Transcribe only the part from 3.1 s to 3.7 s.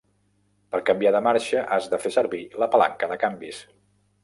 de canvis